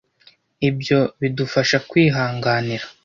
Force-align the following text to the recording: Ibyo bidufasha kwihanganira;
Ibyo 0.69 0.99
bidufasha 1.21 1.77
kwihanganira; 1.89 2.85